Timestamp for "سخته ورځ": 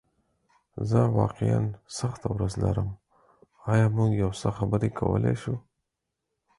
1.99-2.53